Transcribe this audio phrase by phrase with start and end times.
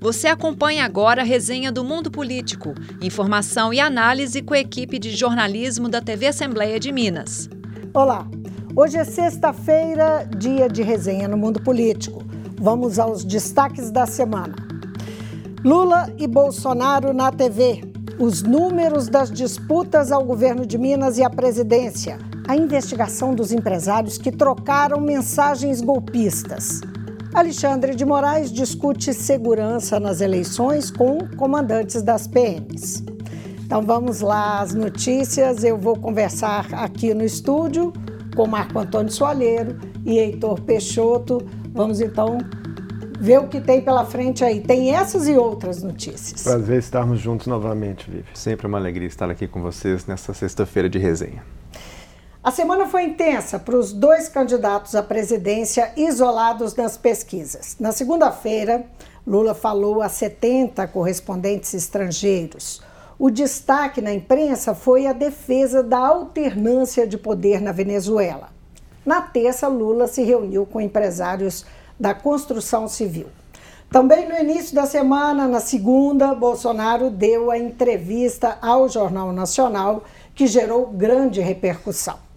[0.00, 5.10] Você acompanha agora a resenha do Mundo Político, informação e análise com a equipe de
[5.10, 7.50] jornalismo da TV Assembleia de Minas.
[7.92, 8.24] Olá,
[8.76, 12.22] hoje é sexta-feira, dia de resenha no Mundo Político.
[12.60, 14.54] Vamos aos destaques da semana.
[15.64, 17.82] Lula e Bolsonaro na TV.
[18.20, 22.18] Os números das disputas ao governo de Minas e à presidência.
[22.46, 26.80] A investigação dos empresários que trocaram mensagens golpistas.
[27.34, 33.04] Alexandre de Moraes discute segurança nas eleições com comandantes das PMs.
[33.64, 35.62] Então vamos lá as notícias.
[35.62, 37.92] Eu vou conversar aqui no estúdio
[38.34, 41.46] com Marco Antônio Soalheiro e Heitor Peixoto.
[41.72, 42.38] Vamos então
[43.20, 44.60] ver o que tem pela frente aí.
[44.60, 46.42] Tem essas e outras notícias.
[46.42, 48.24] Prazer estarmos juntos novamente, Vivi.
[48.32, 51.42] Sempre uma alegria estar aqui com vocês nessa sexta-feira de resenha.
[52.42, 57.76] A semana foi intensa para os dois candidatos à presidência isolados nas pesquisas.
[57.80, 58.86] Na segunda-feira,
[59.26, 62.80] Lula falou a 70 correspondentes estrangeiros.
[63.18, 68.50] O destaque na imprensa foi a defesa da alternância de poder na Venezuela.
[69.04, 71.66] Na terça, Lula se reuniu com empresários
[71.98, 73.26] da construção civil.
[73.90, 80.04] Também no início da semana, na segunda, Bolsonaro deu a entrevista ao Jornal Nacional,
[80.36, 82.27] que gerou grande repercussão.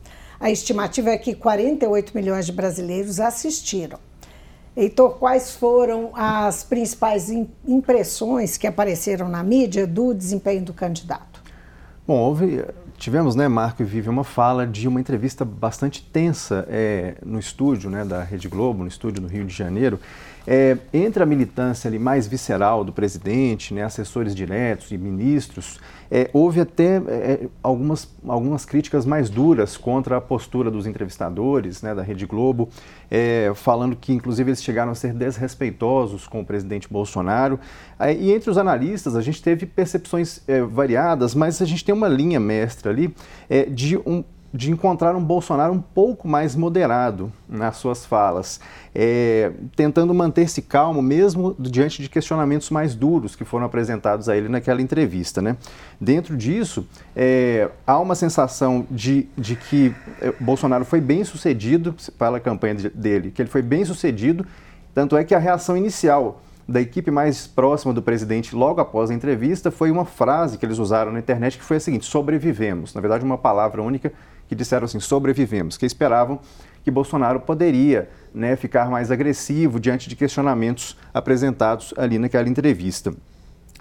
[0.42, 4.00] A estimativa é que 48 milhões de brasileiros assistiram.
[4.76, 7.30] Heitor, quais foram as principais
[7.68, 11.44] impressões que apareceram na mídia do desempenho do candidato?
[12.08, 12.66] Bom, houve,
[12.98, 17.92] tivemos, né, Marco e Vivi, uma fala de uma entrevista bastante tensa é, no estúdio
[17.92, 20.00] né, da Rede Globo, no estúdio no Rio de Janeiro,
[20.46, 26.30] é, entre a militância ali mais visceral do presidente, né, assessores diretos e ministros, é,
[26.34, 32.02] houve até é, algumas, algumas críticas mais duras contra a postura dos entrevistadores né, da
[32.02, 32.70] Rede Globo,
[33.10, 37.60] é, falando que, inclusive, eles chegaram a ser desrespeitosos com o presidente Bolsonaro.
[38.20, 42.08] e entre os analistas, a gente teve percepções é, variadas, mas a gente tem uma
[42.08, 43.14] linha mestra ali
[43.50, 48.60] é, de um de encontrar um Bolsonaro um pouco mais moderado nas suas falas,
[48.94, 54.50] é, tentando manter-se calmo mesmo diante de questionamentos mais duros que foram apresentados a ele
[54.50, 55.42] naquela entrevista.
[55.42, 55.56] Né?
[56.00, 56.86] Dentro disso,
[57.16, 63.32] é, há uma sensação de, de que é, Bolsonaro foi bem sucedido pela campanha dele,
[63.32, 64.46] que ele foi bem sucedido,
[64.94, 69.14] tanto é que a reação inicial da equipe mais próxima do presidente logo após a
[69.14, 72.94] entrevista foi uma frase que eles usaram na internet que foi a seguinte: sobrevivemos.
[72.94, 74.12] Na verdade, uma palavra única
[74.48, 76.40] que disseram assim: sobrevivemos, que esperavam
[76.84, 83.14] que Bolsonaro poderia né, ficar mais agressivo diante de questionamentos apresentados ali naquela entrevista.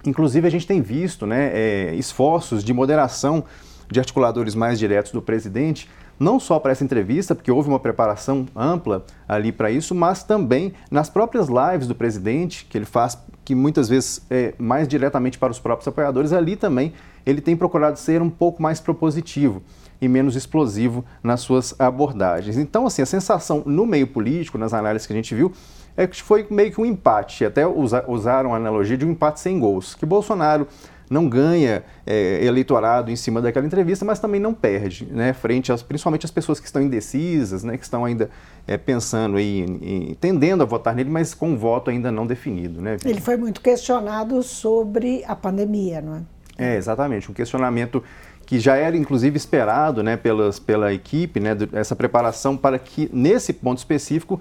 [0.04, 3.44] Inclusive, a gente tem visto né, é, esforços de moderação
[3.90, 5.88] de articuladores mais diretos do presidente,
[6.20, 10.75] não só para essa entrevista, porque houve uma preparação ampla ali para isso, mas também
[10.91, 15.50] nas próprias lives do presidente, que ele faz, que muitas vezes é mais diretamente para
[15.50, 16.92] os próprios apoiadores, ali também
[17.25, 19.62] ele tem procurado ser um pouco mais propositivo
[20.00, 22.56] e menos explosivo nas suas abordagens.
[22.58, 25.52] Então, assim, a sensação no meio político, nas análises que a gente viu,
[25.97, 27.44] é que foi meio que um empate.
[27.44, 30.66] Até usa, usaram a analogia de um empate sem gols, que Bolsonaro
[31.10, 35.82] não ganha é, eleitorado em cima daquela entrevista, mas também não perde, né, frente às,
[35.82, 38.31] principalmente às pessoas que estão indecisas, né, que estão ainda
[38.66, 42.81] é, pensando e tendendo a votar nele, mas com um voto ainda não definido.
[42.81, 46.22] Né, Ele foi muito questionado sobre a pandemia, não é?
[46.56, 48.04] É, exatamente, um questionamento
[48.47, 53.53] que já era inclusive esperado né, pelas, pela equipe, né, essa preparação para que, nesse
[53.53, 54.41] ponto específico,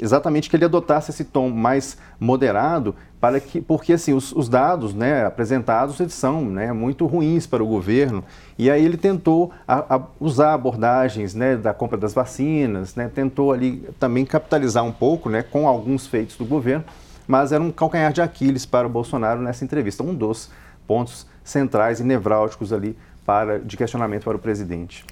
[0.00, 4.94] exatamente que ele adotasse esse tom mais moderado, para que, porque assim, os, os dados
[4.94, 8.24] né, apresentados eles são né, muito ruins para o governo,
[8.58, 13.52] e aí ele tentou a, a usar abordagens né, da compra das vacinas, né, tentou
[13.52, 16.84] ali também capitalizar um pouco né, com alguns feitos do governo,
[17.26, 20.50] mas era um calcanhar de Aquiles para o Bolsonaro nessa entrevista, um dos
[20.86, 25.04] pontos centrais e nevrálgicos ali para, de questionamento para o presidente.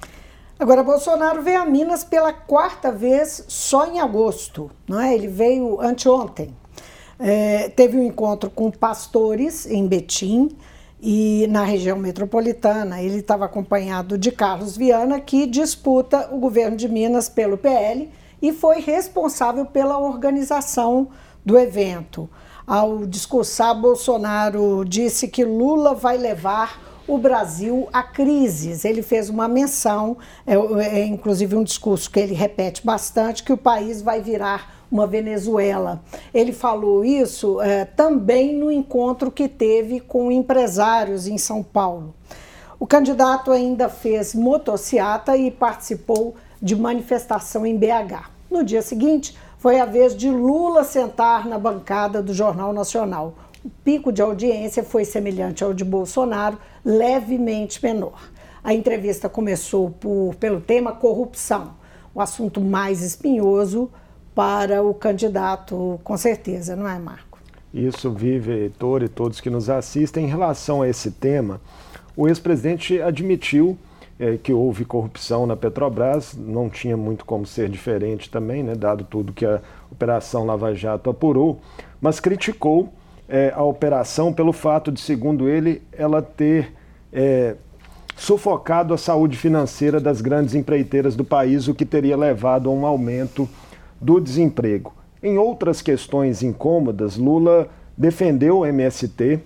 [0.58, 5.14] Agora, Bolsonaro veio a Minas pela quarta vez só em agosto, não é?
[5.14, 6.52] Ele veio anteontem.
[7.16, 10.48] É, teve um encontro com pastores em Betim
[11.00, 13.00] e na região metropolitana.
[13.00, 18.10] Ele estava acompanhado de Carlos Viana, que disputa o governo de Minas pelo PL
[18.42, 21.08] e foi responsável pela organização
[21.44, 22.28] do evento.
[22.66, 28.84] Ao discursar, Bolsonaro disse que Lula vai levar o Brasil a crises.
[28.84, 33.56] Ele fez uma menção, é, é, inclusive um discurso que ele repete bastante, que o
[33.56, 36.02] país vai virar uma Venezuela.
[36.32, 42.14] Ele falou isso é, também no encontro que teve com empresários em São Paulo.
[42.78, 48.30] O candidato ainda fez motociata e participou de manifestação em BH.
[48.50, 53.34] No dia seguinte, foi a vez de Lula sentar na bancada do Jornal Nacional.
[53.64, 58.30] O pico de audiência foi semelhante ao de Bolsonaro, levemente menor.
[58.62, 61.74] A entrevista começou por, pelo tema corrupção,
[62.14, 63.90] o assunto mais espinhoso
[64.34, 67.38] para o candidato, com certeza, não é, Marco?
[67.74, 70.24] Isso, Vive, Heitor e todos que nos assistem.
[70.24, 71.60] Em relação a esse tema,
[72.16, 73.76] o ex-presidente admitiu
[74.18, 79.04] é, que houve corrupção na Petrobras, não tinha muito como ser diferente também, né, dado
[79.04, 79.60] tudo que a
[79.90, 81.60] Operação Lava Jato apurou,
[82.00, 82.92] mas criticou
[83.28, 86.72] é, a operação pelo fato de, segundo ele, ela ter
[87.12, 87.56] é,
[88.16, 92.86] sufocado a saúde financeira das grandes empreiteiras do país, o que teria levado a um
[92.86, 93.48] aumento
[94.00, 94.94] do desemprego.
[95.22, 99.40] Em outras questões incômodas, Lula defendeu o MST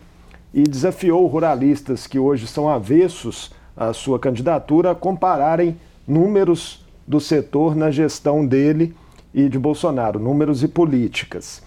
[0.53, 5.77] e desafiou ruralistas que hoje são avessos à sua candidatura a compararem
[6.07, 8.95] números do setor na gestão dele
[9.35, 11.63] e de Bolsonaro, números e políticas.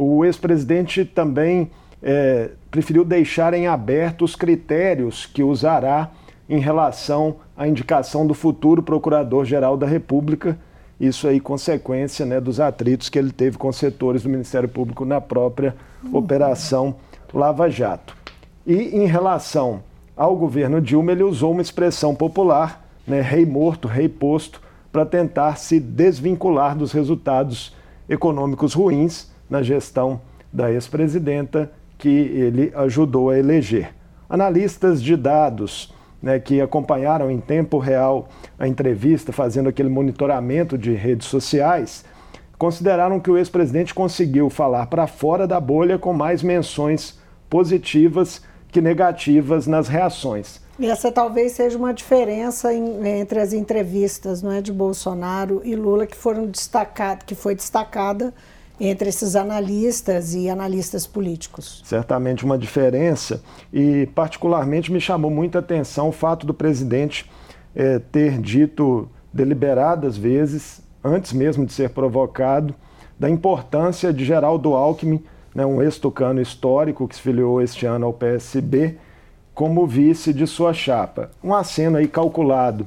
[0.00, 6.12] O ex-presidente também é, preferiu deixar em aberto os critérios que usará
[6.48, 10.56] em relação à indicação do futuro Procurador-Geral da República,
[11.00, 15.20] isso aí consequência né, dos atritos que ele teve com setores do Ministério Público na
[15.20, 15.74] própria
[16.12, 16.94] Operação
[17.34, 18.16] Lava Jato.
[18.64, 19.82] E em relação
[20.16, 24.62] ao governo Dilma, ele usou uma expressão popular, né, rei morto, rei posto,
[24.92, 27.74] para tentar se desvincular dos resultados
[28.08, 30.20] econômicos ruins na gestão
[30.52, 33.94] da ex-presidenta que ele ajudou a eleger.
[34.28, 35.92] Analistas de dados
[36.22, 38.28] né, que acompanharam em tempo real
[38.58, 42.04] a entrevista, fazendo aquele monitoramento de redes sociais,
[42.58, 47.18] consideraram que o ex-presidente conseguiu falar para fora da bolha com mais menções
[47.48, 50.60] positivas que negativas nas reações.
[50.80, 56.06] Essa talvez seja uma diferença em, entre as entrevistas não é, de Bolsonaro e Lula
[56.06, 58.32] que foram destacadas, que foi destacada
[58.80, 61.82] entre esses analistas e analistas políticos.
[61.84, 63.42] Certamente uma diferença
[63.72, 67.30] e particularmente me chamou muita atenção o fato do presidente
[67.74, 72.74] é, ter dito deliberadas vezes, antes mesmo de ser provocado,
[73.18, 75.22] da importância de Geraldo Alckmin
[75.54, 78.96] né, um ex-tucano histórico que se filiou este ano ao PSB,
[79.52, 81.30] como vice de sua chapa.
[81.42, 82.86] Um aceno aí calculado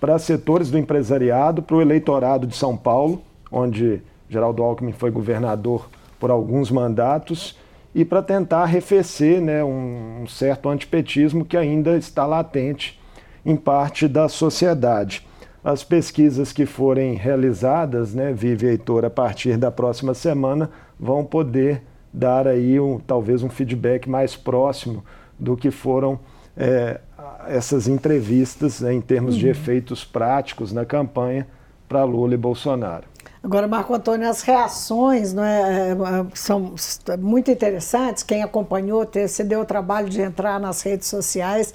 [0.00, 3.20] para setores do empresariado, para o eleitorado de São Paulo,
[3.52, 5.88] onde Geraldo Alckmin foi governador
[6.18, 7.56] por alguns mandatos,
[7.96, 13.00] e para tentar arrefecer né, um, um certo antipetismo que ainda está latente
[13.42, 15.26] em parte da sociedade.
[15.64, 20.70] As pesquisas que forem realizadas, né, Vive Heitor, a partir da próxima semana,
[21.00, 21.82] vão poder
[22.12, 25.02] dar aí um, talvez um feedback mais próximo
[25.38, 26.20] do que foram
[26.54, 27.00] é,
[27.48, 29.40] essas entrevistas né, em termos uhum.
[29.40, 31.46] de efeitos práticos na campanha
[31.88, 33.15] para Lula e Bolsonaro.
[33.46, 35.96] Agora, Marco Antônio, as reações não é, é
[36.34, 36.74] são
[37.16, 38.24] muito interessantes.
[38.24, 41.72] Quem acompanhou, se deu o trabalho de entrar nas redes sociais,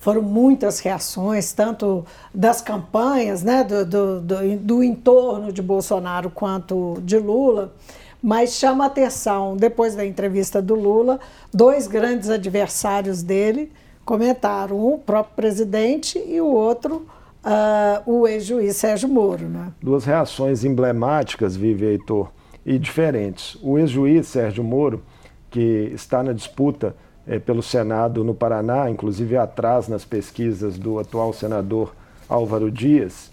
[0.00, 2.04] foram muitas reações, tanto
[2.34, 7.72] das campanhas, né, do, do, do, do entorno de Bolsonaro quanto de Lula.
[8.20, 11.20] Mas chama atenção, depois da entrevista do Lula,
[11.54, 13.70] dois grandes adversários dele
[14.04, 17.06] comentaram, um o próprio presidente e o outro
[17.44, 19.48] uh, o ex-juiz Sérgio Moro.
[19.48, 19.72] Né?
[19.80, 22.30] Duas reações emblemáticas, Vive Heitor,
[22.64, 23.56] e diferentes.
[23.62, 25.02] O ex-juiz Sérgio Moro,
[25.50, 26.94] que está na disputa
[27.26, 31.94] eh, pelo Senado no Paraná, inclusive atrás nas pesquisas do atual senador
[32.28, 33.30] Álvaro Dias,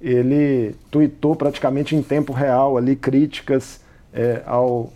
[0.00, 3.80] ele tuitou praticamente em tempo real ali críticas
[4.12, 4.92] é, ao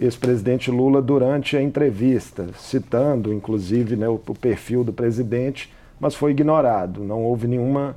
[0.00, 6.32] ex-presidente Lula durante a entrevista, citando inclusive né, o, o, perfil do presidente, mas foi
[6.32, 7.04] ignorado.
[7.04, 7.96] Não houve nenhuma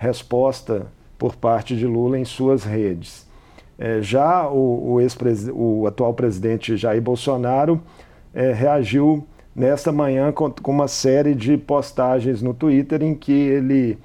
[0.00, 0.86] resposta
[1.18, 3.28] por parte de Lula em suas redes.
[3.78, 7.82] É, já o, o, o, atual presidente Jair Bolsonaro
[8.32, 13.98] é, reagiu nesta manhã com, com, uma série de postagens no Twitter em que ele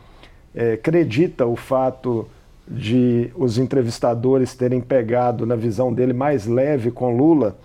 [0.54, 2.28] é, acredita o fato
[2.68, 7.58] de os entrevistadores terem pegado, na visão dele, mais leve com Lula,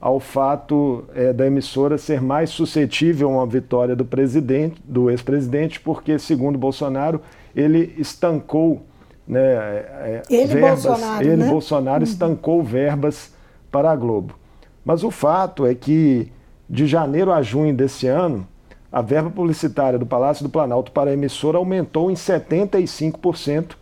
[0.00, 5.80] ao fato é, da emissora ser mais suscetível a uma vitória do presidente, do ex-presidente,
[5.80, 7.20] porque, segundo Bolsonaro,
[7.54, 8.84] ele estancou
[9.26, 11.48] né, é, ele, verbas, Bolsonaro, ele né?
[11.48, 12.10] Bolsonaro uhum.
[12.10, 13.32] estancou verbas
[13.70, 14.34] para a Globo.
[14.84, 16.30] Mas o fato é que
[16.68, 18.46] de janeiro a junho desse ano,
[18.92, 23.76] a verba publicitária do Palácio do Planalto para a emissora aumentou em 75%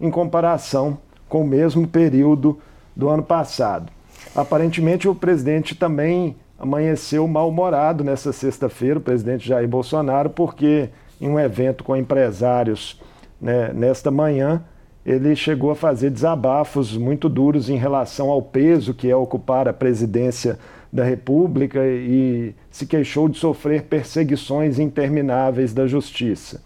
[0.00, 0.98] em comparação
[1.28, 2.58] com o mesmo período
[2.96, 3.92] do ano passado.
[4.34, 10.90] Aparentemente, o presidente também amanheceu mal-humorado nessa sexta-feira, o presidente Jair Bolsonaro, porque
[11.20, 13.00] em um evento com empresários
[13.40, 14.64] né, nesta manhã,
[15.04, 19.72] ele chegou a fazer desabafos muito duros em relação ao peso que é ocupar a
[19.72, 20.58] presidência
[20.92, 26.62] da República e se queixou de sofrer perseguições intermináveis da justiça.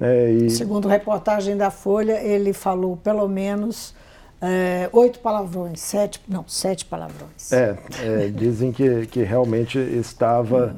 [0.00, 0.50] É, e...
[0.50, 3.94] Segundo reportagem da Folha, ele falou pelo menos
[4.40, 7.52] é, oito palavrões, sete, não, sete palavrões.
[7.52, 10.76] É, é dizem que, que realmente estava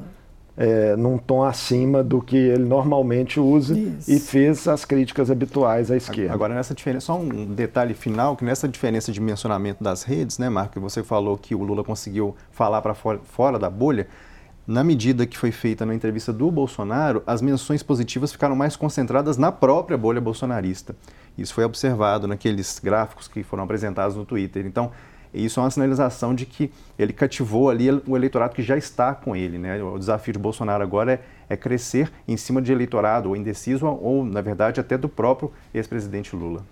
[0.55, 4.11] é, num tom acima do que ele normalmente usa Isso.
[4.11, 6.33] e fez as críticas habituais à esquerda.
[6.33, 10.49] Agora, nessa diferença, só um detalhe final, que nessa diferença de mencionamento das redes, né,
[10.49, 14.07] Marco, você falou que o Lula conseguiu falar para fora, fora da bolha,
[14.65, 19.37] na medida que foi feita na entrevista do Bolsonaro, as menções positivas ficaram mais concentradas
[19.37, 20.95] na própria bolha bolsonarista.
[21.37, 24.65] Isso foi observado naqueles gráficos que foram apresentados no Twitter.
[24.65, 24.91] Então,
[25.33, 29.35] isso é uma sinalização de que ele cativou ali o eleitorado que já está com
[29.35, 29.57] ele.
[29.57, 29.81] Né?
[29.81, 34.23] O desafio de Bolsonaro agora é, é crescer em cima de eleitorado ou indeciso ou,
[34.23, 36.63] na verdade, até do próprio ex-presidente Lula.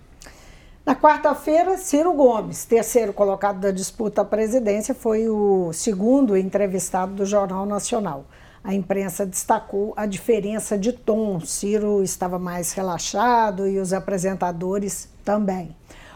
[0.84, 7.24] Na quarta-feira, Ciro Gomes, terceiro colocado da disputa à presidência, foi o segundo entrevistado do
[7.24, 8.24] Jornal Nacional.
[8.64, 11.40] A imprensa destacou a diferença de tom.
[11.40, 15.74] Ciro estava mais relaxado e os apresentadores também.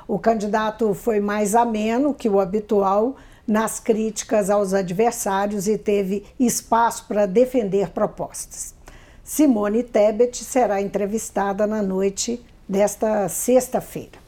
[0.09, 7.07] O candidato foi mais ameno que o habitual nas críticas aos adversários e teve espaço
[7.07, 8.75] para defender propostas.
[9.23, 14.27] Simone Tebet será entrevistada na noite desta sexta-feira.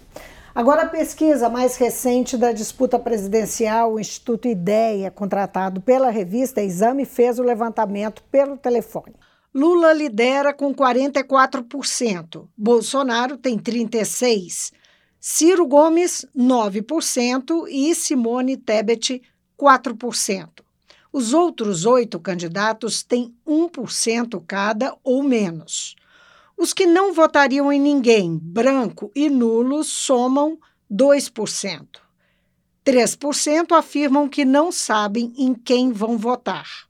[0.55, 7.05] Agora, a pesquisa mais recente da disputa presidencial, o Instituto Ideia, contratado pela revista Exame,
[7.05, 9.15] fez o levantamento pelo telefone.
[9.55, 14.73] Lula lidera com 44%, Bolsonaro tem 36%,
[15.21, 19.21] Ciro Gomes, 9% e Simone Tebet,
[19.59, 20.49] 4%.
[21.13, 25.97] Os outros oito candidatos têm 1% cada ou menos.
[26.57, 30.59] Os que não votariam em ninguém, branco e nulo, somam
[30.93, 31.87] 2%.
[32.85, 36.89] 3% afirmam que não sabem em quem vão votar.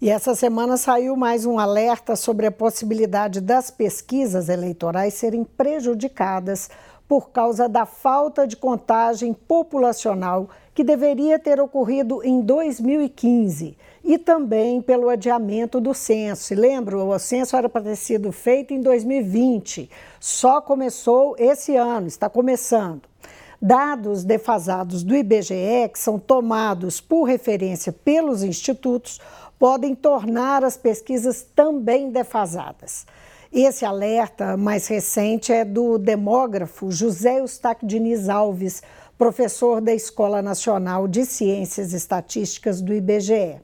[0.00, 6.70] E essa semana saiu mais um alerta sobre a possibilidade das pesquisas eleitorais serem prejudicadas
[7.10, 14.80] por causa da falta de contagem populacional que deveria ter ocorrido em 2015 e também
[14.80, 16.54] pelo adiamento do censo.
[16.54, 19.90] Lembra, o censo era para ter sido feito em 2020,
[20.20, 23.02] só começou esse ano, está começando.
[23.60, 29.20] Dados defasados do IBGE, que são tomados por referência pelos institutos,
[29.58, 33.04] podem tornar as pesquisas também defasadas.
[33.52, 38.80] Esse alerta mais recente é do demógrafo José Eustáquio Diniz Alves,
[39.18, 43.56] professor da Escola Nacional de Ciências Estatísticas do IBGE.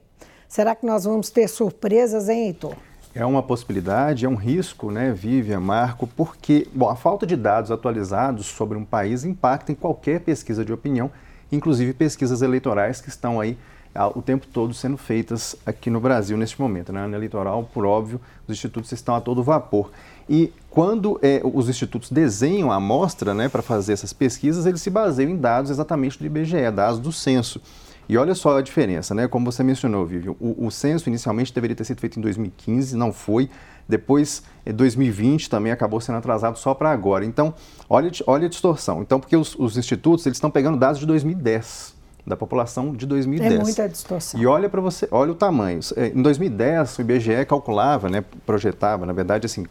[0.45, 2.75] Será que nós vamos ter surpresas, hein, Heitor?
[3.15, 7.71] É uma possibilidade, é um risco, né, Vivian, Marco, porque bom, a falta de dados
[7.71, 11.09] atualizados sobre um país impacta em qualquer pesquisa de opinião,
[11.49, 13.57] inclusive pesquisas eleitorais que estão aí
[14.05, 16.91] o tempo todo sendo feitas aqui no Brasil neste momento.
[16.93, 17.07] Né?
[17.07, 19.91] Na eleitoral, por óbvio, os institutos estão a todo vapor.
[20.29, 24.89] E quando é, os institutos desenham a amostra né, para fazer essas pesquisas, eles se
[24.89, 27.61] baseiam em dados exatamente do IBGE, dados do censo.
[28.09, 29.27] E olha só a diferença, né?
[29.27, 33.11] Como você mencionou, Vivian, o, o censo inicialmente deveria ter sido feito em 2015, não
[33.11, 33.49] foi.
[33.87, 37.25] Depois, em 2020 também acabou sendo atrasado só para agora.
[37.25, 37.53] Então,
[37.89, 39.01] olha, olha a distorção.
[39.01, 41.96] Então, porque os, os institutos eles estão pegando dados de 2010
[42.27, 43.53] da população de 2010.
[43.53, 44.39] É muita distorção.
[44.39, 45.79] E olha para você, olha o tamanho.
[45.95, 49.63] É, em 2010, o IBGE calculava, né, projetava, na verdade, assim,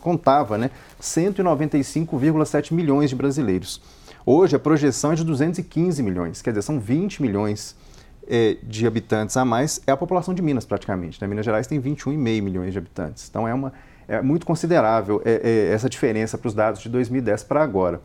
[0.00, 3.82] contava, né, 195,7 milhões de brasileiros.
[4.24, 7.76] Hoje a projeção é de 215 milhões, quer dizer, são 20 milhões
[8.26, 9.80] é, de habitantes a mais.
[9.86, 11.20] É a população de Minas praticamente.
[11.20, 11.28] Né?
[11.28, 13.28] Minas Gerais tem 21,5 milhões de habitantes.
[13.28, 13.72] Então é uma
[14.08, 18.00] é muito considerável é, é, essa diferença para os dados de 2010 para agora.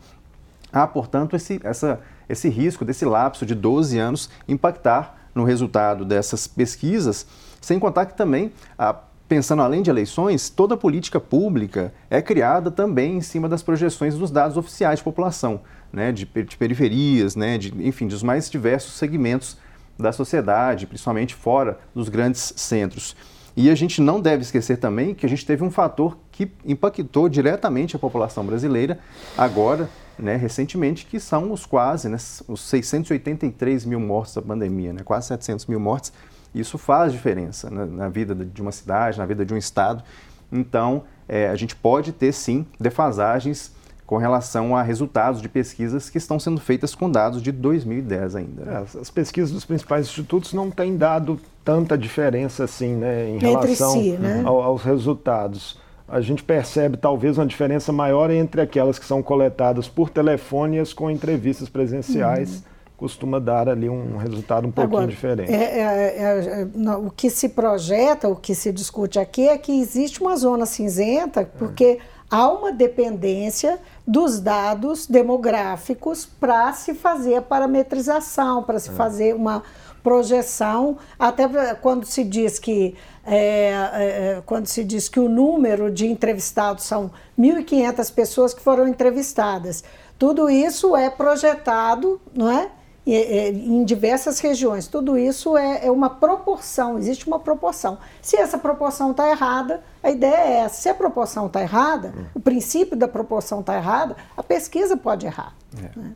[0.72, 2.00] Há, portanto, esse, essa
[2.32, 7.26] esse risco desse lapso de 12 anos impactar no resultado dessas pesquisas,
[7.60, 8.94] sem contar que também, a,
[9.28, 14.30] pensando além de eleições, toda política pública é criada também em cima das projeções dos
[14.30, 15.60] dados oficiais de população,
[15.92, 19.56] né, de, de periferias, né, de, enfim, dos mais diversos segmentos
[19.98, 23.14] da sociedade, principalmente fora dos grandes centros.
[23.54, 27.28] E a gente não deve esquecer também que a gente teve um fator que impactou
[27.28, 28.98] diretamente a população brasileira
[29.36, 29.88] agora,
[30.18, 32.16] né, recentemente, que são os quase, né,
[32.48, 36.12] os 683 mil mortos da pandemia, né, quase 700 mil mortes.
[36.54, 40.02] Isso faz diferença na, na vida de uma cidade, na vida de um estado.
[40.50, 43.72] Então, é, a gente pode ter sim defasagens
[44.06, 48.64] com relação a resultados de pesquisas que estão sendo feitas com dados de 2010 ainda.
[48.64, 48.74] Né?
[48.74, 53.92] É, as pesquisas dos principais institutos não têm dado tanta diferença assim, né, em relação
[53.92, 54.42] si, né?
[54.44, 55.78] Ao, aos resultados
[56.12, 60.80] a gente percebe talvez uma diferença maior entre aquelas que são coletadas por telefone e
[60.80, 62.62] as com entrevistas presenciais, uhum.
[62.98, 65.50] costuma dar ali um resultado um pouquinho Agora, diferente.
[65.50, 70.20] É, é, é, o que se projeta, o que se discute aqui é que existe
[70.20, 71.98] uma zona cinzenta, porque
[72.30, 78.92] há uma dependência dos dados demográficos para se fazer a parametrização, para se é.
[78.92, 79.62] fazer uma
[80.02, 86.06] projeção, até quando se diz que é, é, quando se diz que o número de
[86.06, 89.84] entrevistados são 1.500 pessoas que foram entrevistadas.
[90.18, 92.70] Tudo isso é projetado, não é?
[93.04, 94.86] em diversas regiões.
[94.86, 97.98] Tudo isso é, é, uma proporção, existe uma proporção.
[98.20, 100.82] Se essa proporção está errada, a ideia é essa.
[100.82, 105.54] Se a proporção está errada, o princípio da proporção está errada, a pesquisa pode errar.
[105.76, 105.98] É.
[105.98, 106.12] Né?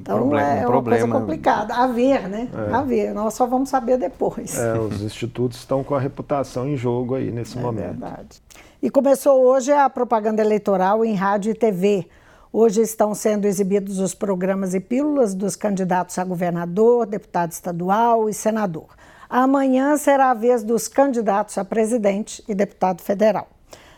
[0.00, 1.00] Então problema, é uma problema.
[1.00, 1.74] coisa complicada.
[1.74, 2.48] A ver, né?
[2.54, 2.74] É.
[2.74, 3.14] A ver.
[3.14, 4.56] Nós só vamos saber depois.
[4.58, 7.98] É, os institutos estão com a reputação em jogo aí nesse é momento.
[8.00, 8.42] Verdade.
[8.82, 12.06] E começou hoje a propaganda eleitoral em rádio e TV.
[12.52, 18.34] Hoje estão sendo exibidos os programas e pílulas dos candidatos a governador, deputado estadual e
[18.34, 18.88] senador.
[19.28, 23.48] Amanhã será a vez dos candidatos a presidente e deputado federal.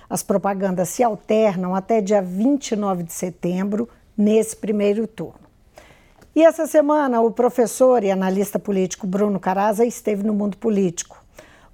[0.08, 5.47] As propagandas se alternam até dia 29 de setembro, nesse primeiro turno.
[6.38, 11.20] E essa semana, o professor e analista político Bruno Caraza esteve no mundo político.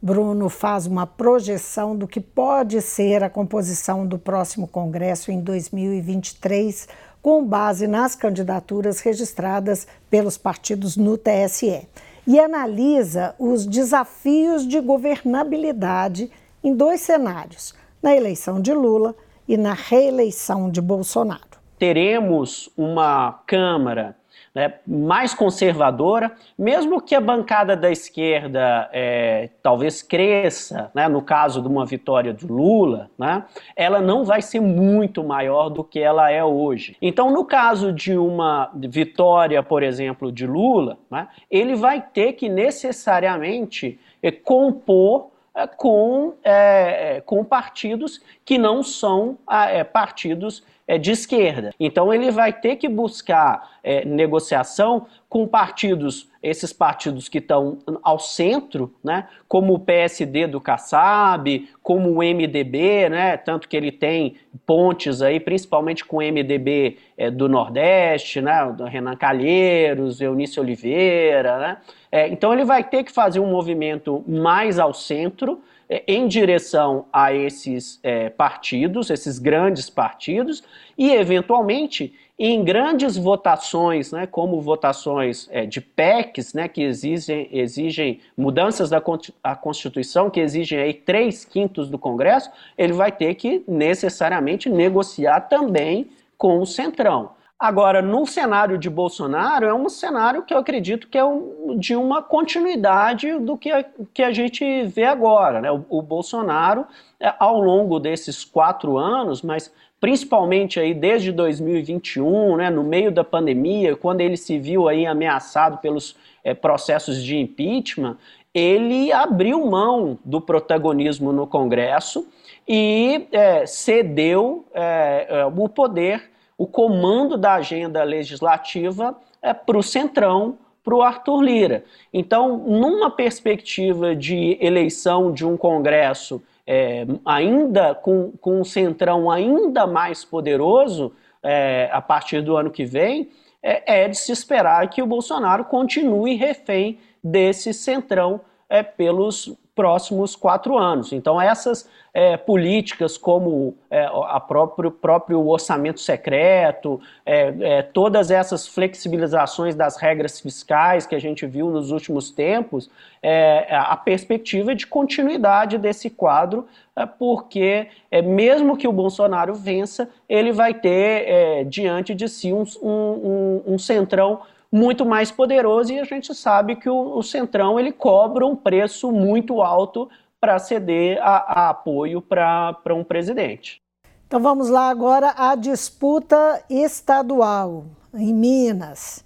[0.01, 6.89] Bruno faz uma projeção do que pode ser a composição do próximo Congresso em 2023,
[7.21, 11.87] com base nas candidaturas registradas pelos partidos no TSE.
[12.27, 16.31] E analisa os desafios de governabilidade
[16.63, 19.15] em dois cenários: na eleição de Lula
[19.47, 21.53] e na reeleição de Bolsonaro.
[21.79, 24.17] Teremos uma Câmara
[24.55, 31.61] né, mais conservadora, mesmo que a bancada da esquerda é, talvez cresça, né, no caso
[31.61, 33.45] de uma vitória do Lula, né,
[33.75, 36.97] ela não vai ser muito maior do que ela é hoje.
[37.03, 42.49] Então, no caso de uma vitória, por exemplo, de Lula, né, ele vai ter que
[42.49, 51.11] necessariamente é, compor é, com, é, com partidos que não são é, partidos é, de
[51.11, 51.73] esquerda.
[51.81, 58.19] Então ele vai ter que buscar é, negociação com partidos, esses partidos que estão ao
[58.19, 64.37] centro, né, como o PSD do Kassab, como o MDB, né, tanto que ele tem
[64.65, 71.59] pontes aí, principalmente com o MDB é, do Nordeste, né, do Renan Calheiros, Eunice Oliveira,
[71.59, 71.77] né,
[72.13, 75.61] é, então ele vai ter que fazer um movimento mais ao centro,
[76.07, 80.63] em direção a esses é, partidos, esses grandes partidos,
[80.97, 88.21] e eventualmente em grandes votações, né, como votações é, de PECs, né, que exigem, exigem
[88.37, 94.69] mudanças da Constituição, que exigem aí três quintos do Congresso, ele vai ter que necessariamente
[94.69, 97.31] negociar também com o Centrão.
[97.65, 101.97] Agora, no cenário de Bolsonaro, é um cenário que eu acredito que é um, de
[101.97, 105.63] uma continuidade do que a, que a gente vê agora.
[105.63, 105.73] Né?
[105.73, 106.85] O, o Bolsonaro,
[107.19, 113.25] é, ao longo desses quatro anos, mas principalmente aí desde 2021, né, no meio da
[113.25, 118.19] pandemia, quando ele se viu aí ameaçado pelos é, processos de impeachment,
[118.53, 122.29] ele abriu mão do protagonismo no Congresso
[122.69, 129.83] e é, cedeu é, é o poder o comando da agenda legislativa é para o
[129.83, 131.85] Centrão, para o Arthur Lira.
[132.13, 139.87] Então, numa perspectiva de eleição de um Congresso é, ainda com, com um Centrão ainda
[139.87, 141.13] mais poderoso
[141.43, 143.31] é, a partir do ano que vem,
[143.63, 150.37] é, é, de se esperar que o Bolsonaro continue refém desse Centrão é, pelos próximos
[150.37, 151.13] quatro anos.
[151.13, 158.69] Então, essas é, políticas como é, a próprio, próprio orçamento secreto, é, é, todas essas
[158.69, 162.89] flexibilizações das regras fiscais que a gente viu nos últimos tempos,
[163.21, 167.89] é, a perspectiva de continuidade desse quadro, é, porque
[168.25, 174.43] mesmo que o Bolsonaro vença, ele vai ter diante de si um, um, um centrão
[174.75, 179.13] muito mais poderoso e a gente sabe que o, o Centrão ele cobra um preço
[179.13, 180.11] muito alto
[180.41, 183.81] para ceder a, a apoio para um presidente.
[184.27, 189.23] Então vamos lá agora à disputa estadual em Minas.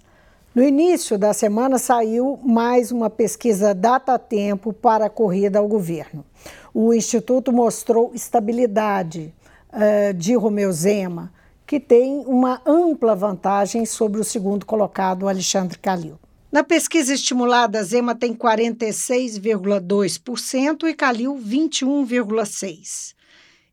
[0.53, 6.23] No início da semana saiu mais uma pesquisa data-tempo para a corrida ao governo.
[6.71, 9.33] O Instituto mostrou estabilidade
[9.73, 11.31] uh, de Romeu Zema,
[11.69, 16.17] que tem uma ampla vantagem sobre o segundo colocado, Alexandre Calil.
[16.51, 23.13] Na pesquisa estimulada, Zema tem 46,2% e Calil 21,6%.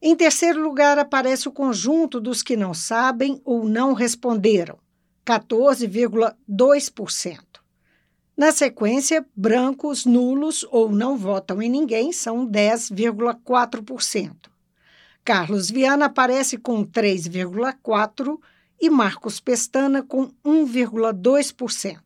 [0.02, 4.76] Em terceiro lugar, aparece o conjunto dos que não sabem ou não responderam,
[5.24, 7.38] 14,2%.
[8.37, 14.54] Na sequência, brancos, nulos ou não votam em ninguém são 10,4%.
[15.26, 18.38] Carlos Viana aparece com 3,4%
[18.80, 21.96] e Marcos Pestana com 1,2%.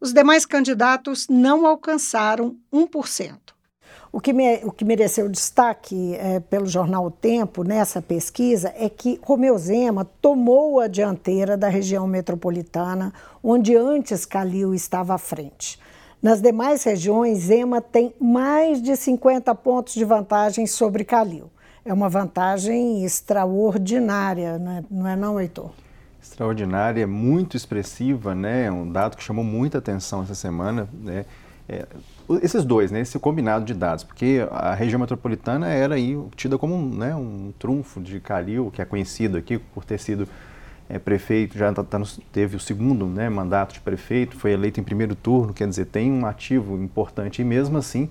[0.00, 3.36] Os demais candidatos não alcançaram 1%.
[4.10, 8.88] O que, me, o que mereceu destaque é, pelo jornal O Tempo nessa pesquisa é
[8.88, 13.12] que Romeu Zema tomou a dianteira da região metropolitana,
[13.44, 15.78] onde antes Calil estava à frente.
[16.22, 21.50] Nas demais regiões, Zema tem mais de 50 pontos de vantagem sobre Calil.
[21.84, 25.70] É uma vantagem extraordinária, não é não, é não Heitor?
[26.22, 28.70] Extraordinária, muito expressiva, né?
[28.70, 31.24] Um dado que chamou muita atenção essa semana, né?
[31.66, 31.86] É,
[32.42, 36.74] esses dois, né, esse combinado de dados, porque a região metropolitana era aí tida como
[36.74, 40.28] um, né, um trunfo de Calil, que é conhecido aqui por ter sido
[40.88, 44.82] é, prefeito, já tá, tá teve o segundo né, mandato de prefeito, foi eleito em
[44.82, 48.10] primeiro turno, quer dizer, tem um ativo importante e mesmo assim,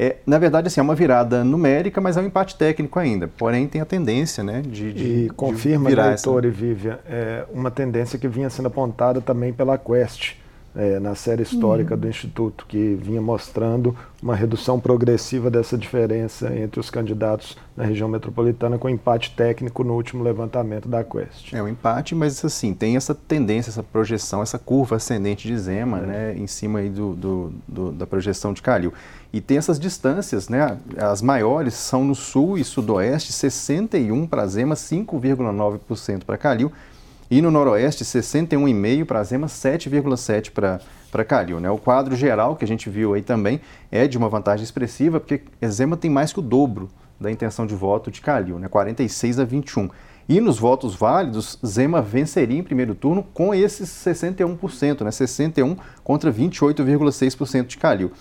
[0.00, 3.26] é, na verdade, assim, é uma virada numérica, mas é um empate técnico ainda.
[3.26, 6.48] Porém, tem a tendência né, de, de E confirma, de virar doutor essa...
[6.48, 10.36] e Vivian, é uma tendência que vinha sendo apontada também pela Quest
[10.78, 12.00] é, na série histórica uhum.
[12.00, 18.08] do Instituto, que vinha mostrando uma redução progressiva dessa diferença entre os candidatos na região
[18.08, 21.52] metropolitana, com empate técnico no último levantamento da Quest.
[21.52, 25.98] É um empate, mas assim, tem essa tendência, essa projeção, essa curva ascendente de Zema,
[25.98, 26.06] é.
[26.06, 28.94] né, em cima aí do, do, do, da projeção de Calil.
[29.32, 34.76] E tem essas distâncias, né, as maiores são no sul e sudoeste, 61 para Zema,
[34.76, 36.70] 5,9% para Calil,
[37.30, 41.60] e no Noroeste, 61,5 para Zema, 7,7 para Calil.
[41.60, 41.70] Né?
[41.70, 43.60] O quadro geral que a gente viu aí também
[43.90, 46.88] é de uma vantagem expressiva, porque Zema tem mais que o dobro
[47.20, 48.68] da intenção de voto de Calil, né?
[48.68, 49.90] 46 a 21.
[50.28, 55.10] E nos votos válidos, Zema venceria em primeiro turno com esses 61%, né?
[55.10, 58.12] 61 contra 28,6% de Calil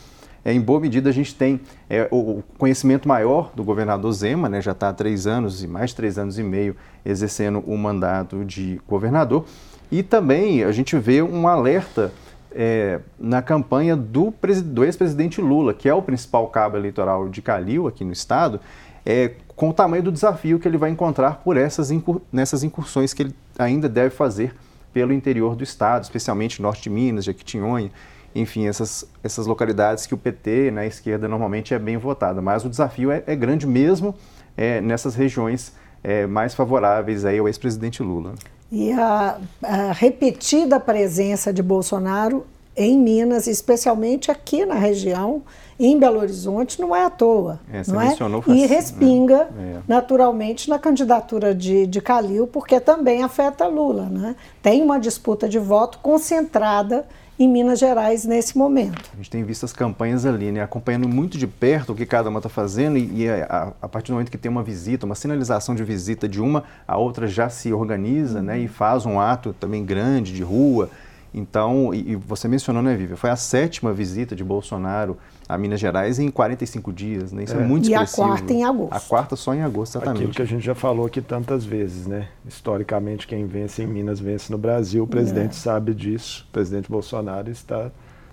[0.47, 4.61] é, em boa medida a gente tem é, o conhecimento maior do governador Zema, né,
[4.61, 6.73] já está há três anos e mais três anos e meio
[7.05, 9.43] exercendo o mandato de governador,
[9.91, 12.13] e também a gente vê um alerta
[12.49, 14.33] é, na campanha do,
[14.63, 18.61] do ex-presidente Lula, que é o principal cabo eleitoral de Calil aqui no estado,
[19.05, 23.13] é, com o tamanho do desafio que ele vai encontrar por essas incur nessas incursões
[23.13, 24.55] que ele ainda deve fazer
[24.93, 27.91] pelo interior do estado, especialmente norte de Minas, Jequitinhonha
[28.39, 32.41] enfim, essas, essas localidades que o PT, na né, esquerda, normalmente é bem votada.
[32.41, 34.13] Mas o desafio é, é grande mesmo
[34.55, 35.73] é, nessas regiões
[36.03, 38.33] é, mais favoráveis aí ao ex-presidente Lula.
[38.71, 42.45] E a, a, repetida presença de Bolsonaro
[42.75, 45.41] em Minas, especialmente aqui na região,
[45.79, 47.59] em Belo Horizonte, não é à toa.
[47.71, 48.15] É, não é?
[48.47, 49.81] E respinga né?
[49.87, 54.05] naturalmente na candidatura de, de Calil, porque também afeta Lula.
[54.05, 54.35] Né?
[54.61, 57.05] Tem uma disputa de voto concentrada
[57.39, 59.09] em Minas Gerais nesse momento.
[59.13, 62.29] A gente tem visto as campanhas ali, né, acompanhando muito de perto o que cada
[62.29, 65.15] uma está fazendo e, e a, a, partir do momento que tem uma visita, uma
[65.15, 68.45] sinalização de visita de uma, a outra já se organiza, uhum.
[68.45, 70.89] né, e faz um ato também grande de rua.
[71.33, 75.17] Então, e, e você mencionou, né, Vivian, foi a sétima visita de Bolsonaro
[75.47, 77.43] a Minas Gerais em 45 dias, né?
[77.43, 78.21] Isso é, é muito e expressivo.
[78.21, 78.93] E a quarta em agosto.
[78.93, 80.17] A quarta só em agosto, exatamente.
[80.17, 82.27] Aquilo que a gente já falou aqui tantas vezes, né?
[82.45, 85.03] Historicamente, quem vence em Minas vence no Brasil.
[85.03, 85.53] O presidente é.
[85.53, 86.45] sabe disso.
[86.49, 87.91] O presidente Bolsonaro está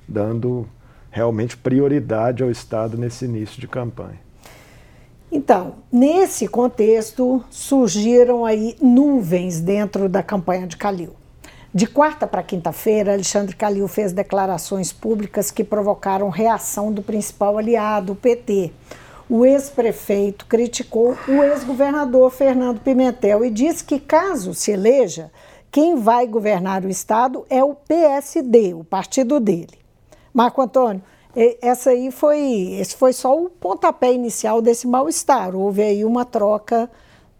[0.09, 0.67] dando
[1.11, 4.19] realmente prioridade ao Estado nesse início de campanha.
[5.31, 11.15] Então, nesse contexto, surgiram aí nuvens dentro da campanha de Calil.
[11.77, 18.13] De quarta para quinta-feira, Alexandre Calil fez declarações públicas que provocaram reação do principal aliado,
[18.13, 18.71] o PT.
[19.29, 25.33] O ex-prefeito criticou o ex-governador Fernando Pimentel e disse que, caso se eleja,
[25.73, 29.77] quem vai governar o estado é o PSD, o partido dele.
[30.33, 31.03] Marco Antônio,
[31.61, 35.57] essa aí foi, esse foi só o pontapé inicial desse mal-estar.
[35.57, 36.89] Houve aí uma troca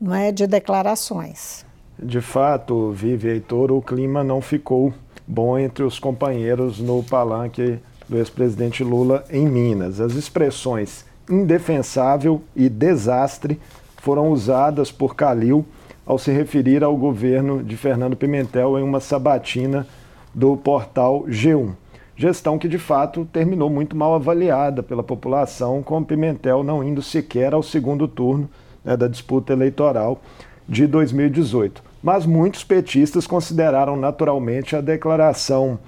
[0.01, 1.65] não é, de declarações
[2.05, 4.93] de fato, Vive Heitor, o clima não ficou
[5.27, 10.03] bom entre os companheiros no palanque do ex-presidente Lula em Minas.
[10.03, 13.59] As expressões indefensável e desastre
[13.97, 15.65] foram usadas por Calil
[16.05, 19.87] ao se referir ao governo de Fernando Pimentel em uma sabatina
[20.35, 21.71] do portal G1.
[22.15, 27.55] Gestão que de fato terminou muito mal avaliada pela população, com Pimentel não indo sequer
[27.55, 28.47] ao segundo turno
[28.85, 30.21] né, da disputa eleitoral
[30.69, 31.94] de 2018.
[32.05, 35.79] Mas muitos petistas consideraram naturalmente a declaração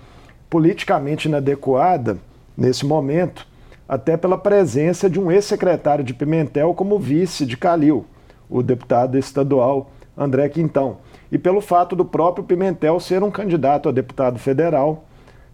[0.48, 2.16] politicamente inadequada
[2.56, 3.46] nesse momento,
[3.86, 8.06] até pela presença de um ex-secretário de Pimentel como vice de Calil,
[8.48, 10.96] o deputado estadual André Quintão.
[11.30, 15.04] e pelo fato do próprio Pimentel ser um candidato a deputado federal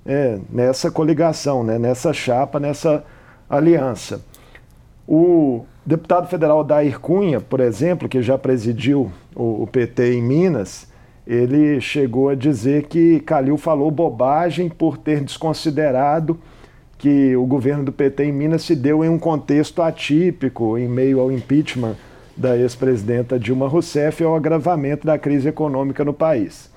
[0.06, 3.02] é, nessa coligação, né, nessa chapa, nessa
[3.50, 4.20] aliança.
[5.08, 10.90] O deputado federal Dair Cunha, por exemplo, que já presidiu o, o PT em Minas,
[11.26, 16.38] ele chegou a dizer que Calil falou bobagem por ter desconsiderado
[16.98, 21.20] que o governo do PT em Minas se deu em um contexto atípico, em meio
[21.20, 21.96] ao impeachment
[22.36, 26.70] da ex-presidenta Dilma Rousseff e ao agravamento da crise econômica no país.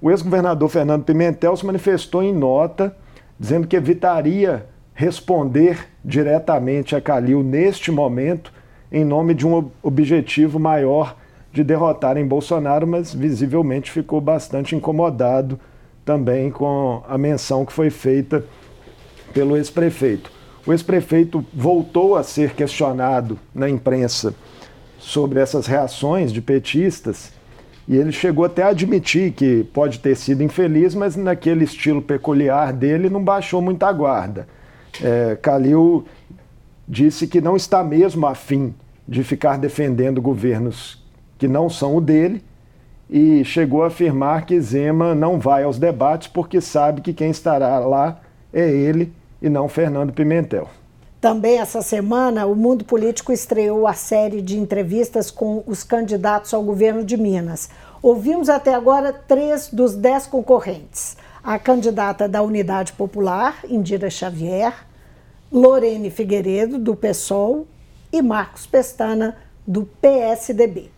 [0.00, 2.94] O ex-governador Fernando Pimentel se manifestou em nota,
[3.40, 8.52] dizendo que evitaria responder diretamente a Calil neste momento,
[8.90, 11.16] em nome de um objetivo maior
[11.52, 15.58] de derrotar em Bolsonaro, mas visivelmente ficou bastante incomodado
[16.04, 18.44] também com a menção que foi feita
[19.32, 20.30] pelo ex-prefeito.
[20.66, 24.34] O ex-prefeito voltou a ser questionado na imprensa
[24.98, 27.32] sobre essas reações de petistas
[27.86, 32.72] e ele chegou até a admitir que pode ter sido infeliz, mas naquele estilo peculiar
[32.72, 34.48] dele não baixou muita guarda.
[35.02, 36.04] É, Calil
[36.86, 38.74] disse que não está mesmo afim
[39.06, 41.02] de ficar defendendo governos
[41.38, 42.42] que não são o dele
[43.08, 47.78] e chegou a afirmar que Zema não vai aos debates porque sabe que quem estará
[47.78, 48.20] lá
[48.52, 50.68] é ele e não Fernando Pimentel.
[51.20, 56.62] Também essa semana, o Mundo Político estreou a série de entrevistas com os candidatos ao
[56.62, 57.70] governo de Minas.
[58.02, 64.72] Ouvimos até agora três dos dez concorrentes: a candidata da Unidade Popular, Indira Xavier,
[65.52, 67.66] Lorene Figueiredo, do PSOL,
[68.10, 70.90] e Marcos Pestana, do PSDB.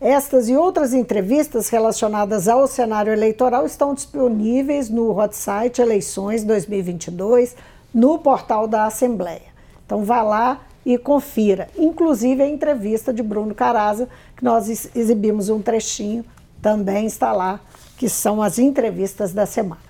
[0.00, 7.54] Estas e outras entrevistas relacionadas ao cenário eleitoral estão disponíveis no hot site Eleições 2022,
[7.92, 9.50] no portal da Assembleia.
[9.84, 15.60] Então vá lá e confira, inclusive a entrevista de Bruno Caraza, que nós exibimos um
[15.60, 16.24] trechinho,
[16.62, 17.60] também está lá,
[17.98, 19.89] que são as entrevistas da semana.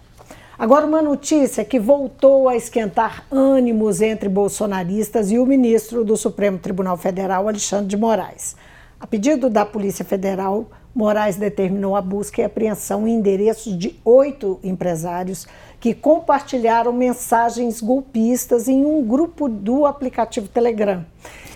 [0.61, 6.59] Agora, uma notícia que voltou a esquentar ânimos entre bolsonaristas e o ministro do Supremo
[6.59, 8.55] Tribunal Federal, Alexandre de Moraes.
[9.01, 14.61] A pedido da Polícia Federal, Moraes determinou a busca e apreensão em endereços de oito
[14.63, 15.47] empresários
[15.81, 21.07] que compartilharam mensagens golpistas em um grupo do aplicativo Telegram.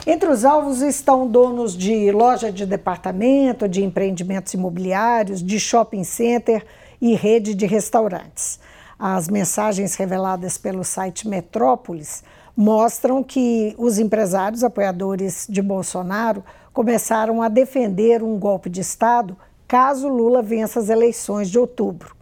[0.07, 6.64] Entre os alvos estão donos de loja de departamento, de empreendimentos imobiliários, de shopping center
[7.03, 8.59] e rede de restaurantes.
[8.98, 12.22] As mensagens reveladas pelo site Metrópolis
[12.57, 20.09] mostram que os empresários apoiadores de Bolsonaro começaram a defender um golpe de Estado caso
[20.09, 22.14] Lula vença as eleições de outubro.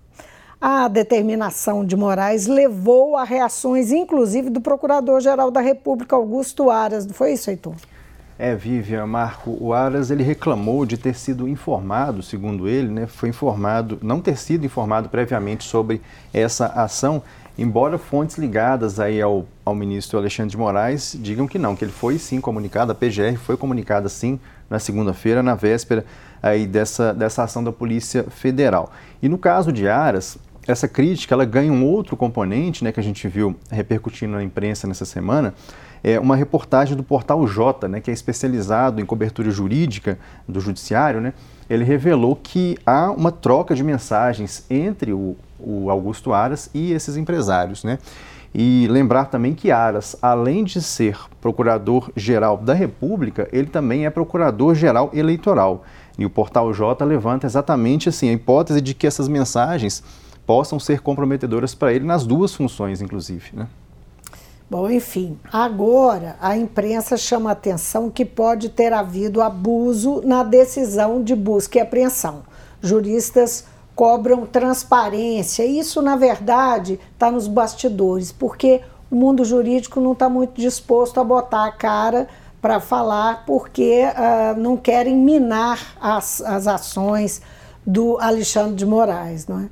[0.61, 7.05] A determinação de Moraes levou a reações, inclusive, do Procurador-Geral da República, Augusto Aras.
[7.05, 7.75] Não foi isso, Heitor?
[8.39, 13.29] É, Vivian, Marco, o Aras ele reclamou de ter sido informado, segundo ele, né, foi
[13.29, 16.01] informado, não ter sido informado previamente sobre
[16.33, 17.23] essa ação,
[17.59, 21.93] embora fontes ligadas aí ao, ao ministro Alexandre de Moraes digam que não, que ele
[21.93, 26.05] foi sim comunicado, a PGR foi comunicada sim na segunda-feira, na véspera
[26.43, 28.91] aí dessa, dessa ação da Polícia Federal.
[29.23, 33.03] E no caso de Aras, essa crítica ela ganha um outro componente, né, que a
[33.03, 35.55] gente viu repercutindo na imprensa nessa semana,
[36.03, 41.21] é uma reportagem do portal J, né, que é especializado em cobertura jurídica do judiciário,
[41.21, 41.33] né,
[41.69, 47.17] ele revelou que há uma troca de mensagens entre o, o Augusto Aras e esses
[47.17, 47.99] empresários, né?
[48.55, 55.11] E lembrar também que Aras, além de ser procurador-geral da República, ele também é procurador-geral
[55.15, 55.85] eleitoral.
[56.19, 60.05] E o portal J levanta exatamente assim a hipótese de que essas mensagens
[60.45, 63.51] possam ser comprometedoras para ele nas duas funções, inclusive.
[63.55, 63.67] Né?
[64.73, 71.23] Bom, enfim, agora a imprensa chama a atenção que pode ter havido abuso na decisão
[71.23, 72.43] de busca e apreensão.
[72.81, 75.63] Juristas cobram transparência.
[75.63, 78.81] Isso, na verdade, está nos bastidores, porque
[79.11, 82.27] o mundo jurídico não está muito disposto a botar a cara
[82.59, 87.43] para falar, porque uh, não querem minar as, as ações
[87.87, 89.47] do Alexandre de Moraes.
[89.47, 89.69] Não é?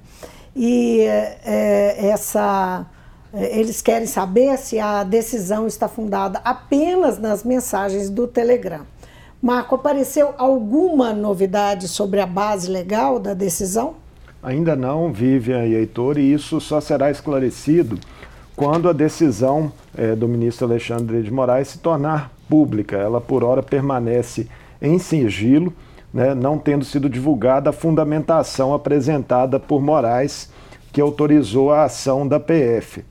[0.54, 2.84] e é, essa
[3.32, 8.82] eles querem saber se a decisão está fundada apenas nas mensagens do Telegram.
[9.40, 13.94] Marco, apareceu alguma novidade sobre a base legal da decisão?
[14.42, 17.98] Ainda não, Vivian e Heitor, e isso só será esclarecido
[18.56, 22.96] quando a decisão é, do ministro Alexandre de Moraes se tornar pública.
[22.96, 24.48] Ela, por hora, permanece
[24.80, 25.72] em sigilo
[26.12, 30.50] né, não tendo sido divulgada a fundamentação apresentada por Moraes,
[30.92, 33.04] que autorizou a ação da PF.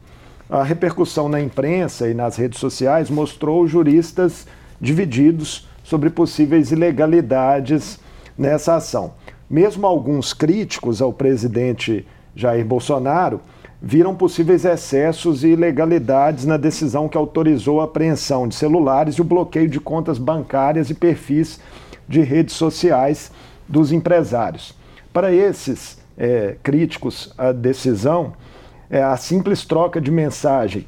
[0.49, 4.47] A repercussão na imprensa e nas redes sociais mostrou juristas
[4.81, 7.99] divididos sobre possíveis ilegalidades
[8.35, 9.13] nessa ação.
[9.47, 12.03] Mesmo alguns críticos ao presidente
[12.35, 13.41] Jair Bolsonaro
[13.79, 19.25] viram possíveis excessos e ilegalidades na decisão que autorizou a apreensão de celulares e o
[19.25, 21.59] bloqueio de contas bancárias e perfis
[22.07, 23.31] de redes sociais
[23.67, 24.75] dos empresários.
[25.13, 28.33] Para esses é, críticos à decisão,
[28.89, 30.85] é, a simples troca de mensagem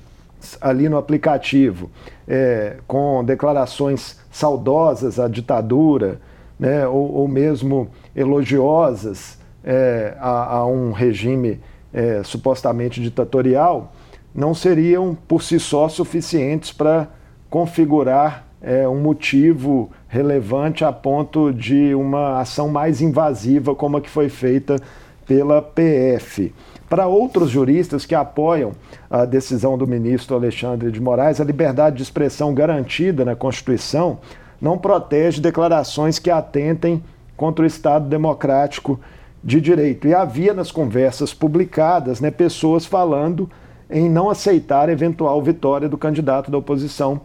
[0.60, 1.92] ali no aplicativo,
[2.28, 6.20] é, com declarações saudosas à ditadura,
[6.60, 11.60] né, ou, ou mesmo elogiosas é, a, a, um regime
[11.94, 13.94] é, supostamente ditatorial,
[14.34, 17.08] não seriam por si só suficientes para
[17.50, 24.10] configurar é, um motivo relevante a ponto de uma ação mais invasiva como a que
[24.10, 24.78] foi feita
[25.26, 26.54] pela PF.
[26.92, 28.74] Para outros juristas que apoiam
[29.10, 34.20] a decisão do ministro Alexandre de Moraes, a liberdade de expressão garantida na Constituição
[34.60, 37.02] não protege declarações que atentem
[37.38, 39.00] contra o Estado democrático
[39.42, 40.06] de direito.
[40.06, 43.50] E havia nas conversas publicadas né, pessoas falando
[43.90, 47.22] em não aceitar eventual vitória do candidato da oposição,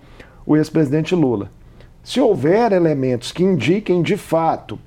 [0.46, 1.50] o ex-presidente Lula.
[2.04, 4.78] Se houver elementos que indiquem de fato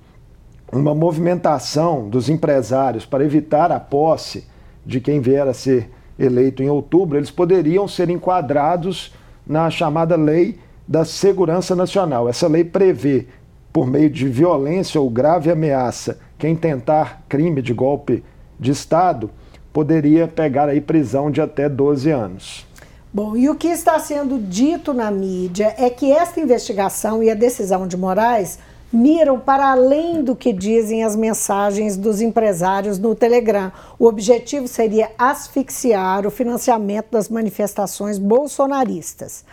[0.72, 4.48] uma movimentação dos empresários para evitar a posse
[4.86, 9.14] de quem vier a ser eleito em outubro, eles poderiam ser enquadrados
[9.48, 12.28] na chamada Lei da Segurança Nacional.
[12.28, 13.28] Essa lei prevê,
[13.72, 18.24] por meio de violência ou grave ameaça, quem tentar crime de golpe
[18.60, 19.30] de Estado
[19.72, 22.68] poderia pegar aí prisão de até 12 anos.
[23.12, 27.36] Bom, e o que está sendo dito na mídia é que esta investigação e a
[27.36, 28.60] decisão de Moraes
[28.92, 33.72] miram para além do que dizem as mensagens dos empresários no Telegram.
[33.98, 39.46] O objetivo seria asfixiar o financiamento das manifestações bolsonaristas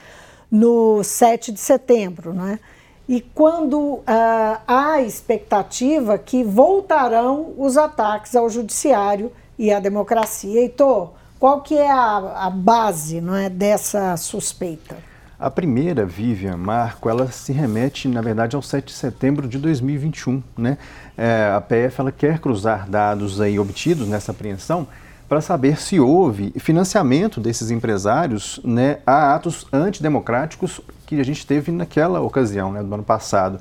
[0.51, 2.59] no 7 de setembro, né?
[3.09, 4.03] E quando uh,
[4.67, 10.61] há expectativa que voltarão os ataques ao judiciário e à democracia.
[10.61, 14.97] Heitor, qual que é a, a base não é, dessa suspeita?
[15.39, 20.43] A primeira, Vivian, Marco, ela se remete, na verdade, ao 7 de setembro de 2021.
[20.57, 20.79] Né?
[21.15, 24.89] É, a PF ela quer cruzar dados aí obtidos nessa apreensão
[25.29, 31.71] para saber se houve financiamento desses empresários né, a atos antidemocráticos que a gente teve
[31.71, 33.61] naquela ocasião, né, do ano passado.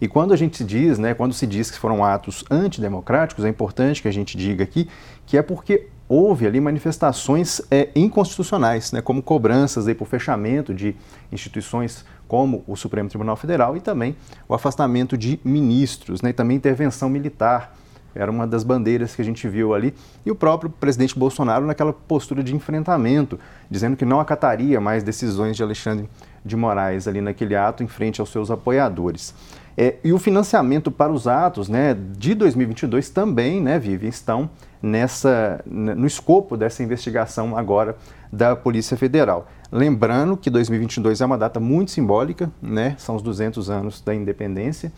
[0.00, 4.00] E quando a gente diz, né, quando se diz que foram atos antidemocráticos, é importante
[4.00, 4.88] que a gente diga aqui
[5.26, 10.96] que é porque houve ali manifestações é, inconstitucionais, né, como cobranças aí por fechamento de
[11.30, 14.16] instituições como o Supremo Tribunal Federal e também
[14.48, 17.76] o afastamento de ministros, né, e também intervenção militar.
[18.12, 19.94] Era uma das bandeiras que a gente viu ali.
[20.26, 23.38] E o próprio presidente Bolsonaro naquela postura de enfrentamento,
[23.70, 26.08] dizendo que não acataria mais decisões de Alexandre
[26.44, 29.32] de Moraes ali naquele ato em frente aos seus apoiadores.
[29.76, 34.50] É, e o financiamento para os atos né, de 2022 também, né, Vivi, estão
[34.82, 37.96] nessa, no escopo dessa investigação agora
[38.32, 39.48] da Polícia Federal.
[39.70, 44.92] Lembrando que 2022 é uma data muito simbólica, né, são os 200 anos da independência,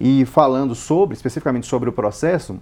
[0.00, 2.58] e falando sobre, especificamente sobre o processo,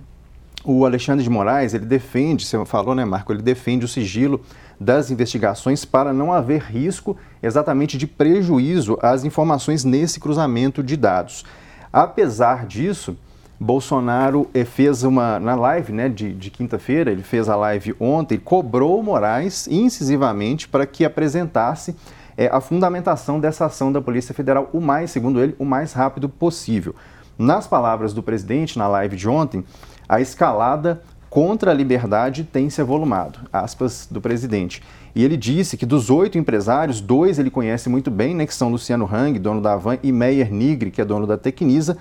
[0.64, 4.40] o Alexandre de Moraes, ele defende, você falou, né, Marco, ele defende o sigilo
[4.80, 11.44] das investigações para não haver risco exatamente de prejuízo às informações nesse cruzamento de dados.
[11.92, 13.16] Apesar disso,
[13.58, 18.38] Bolsonaro eh, fez uma, na live né, de, de quinta-feira, ele fez a live ontem,
[18.38, 21.94] cobrou Moraes incisivamente para que apresentasse
[22.38, 26.26] é, a fundamentação dessa ação da Polícia Federal o mais, segundo ele, o mais rápido
[26.26, 26.94] possível.
[27.36, 29.62] Nas palavras do presidente na live de ontem,
[30.08, 34.82] a escalada contra a liberdade tem se avolumado, aspas do presidente.
[35.14, 38.68] E ele disse que dos oito empresários, dois ele conhece muito bem, né, que são
[38.68, 41.96] Luciano Hang, dono da Avan, e Meyer Nigri, que é dono da Tecnisa,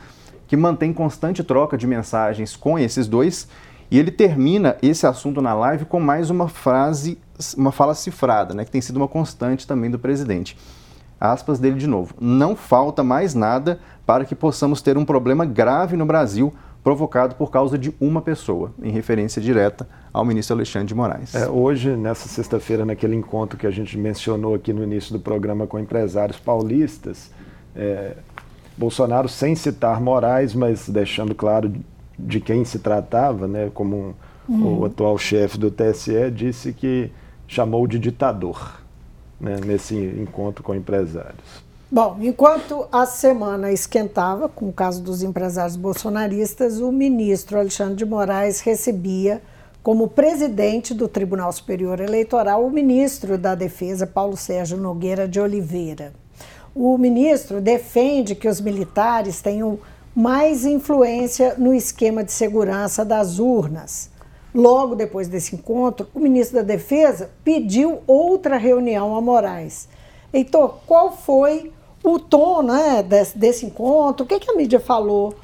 [0.47, 3.47] que mantém constante troca de mensagens com esses dois.
[3.91, 7.17] E ele termina esse assunto na live com mais uma frase,
[7.55, 10.57] uma fala cifrada, né, que tem sido uma constante também do presidente.
[11.21, 12.15] Aspas dele de novo.
[12.19, 16.53] Não falta mais nada para que possamos ter um problema grave no Brasil
[16.89, 21.35] provocado por causa de uma pessoa, em referência direta ao ministro Alexandre de Moraes.
[21.35, 25.67] É, hoje, nessa sexta-feira, naquele encontro que a gente mencionou aqui no início do programa
[25.67, 27.29] com empresários paulistas,
[27.75, 28.15] é,
[28.75, 31.71] Bolsonaro, sem citar Moraes, mas deixando claro
[32.17, 34.15] de quem se tratava, né, como
[34.49, 34.79] um, uhum.
[34.79, 37.11] o atual chefe do TSE, disse que
[37.47, 38.81] chamou de ditador
[39.39, 41.68] né, nesse encontro com empresários.
[41.91, 48.05] Bom, enquanto a semana esquentava, com o caso dos empresários bolsonaristas, o ministro Alexandre de
[48.05, 49.41] Moraes recebia
[49.81, 56.13] como presidente do Tribunal Superior Eleitoral o ministro da Defesa, Paulo Sérgio Nogueira de Oliveira.
[56.75, 59.79] O ministro defende que os militares tenham
[60.13, 64.11] mais influência no esquema de segurança das urnas.
[64.53, 69.89] Logo depois desse encontro, o ministro da Defesa pediu outra reunião a Moraes.
[70.31, 71.71] Heitor, qual foi
[72.03, 74.25] o tom né, desse, desse encontro?
[74.25, 75.35] O que, que a mídia falou?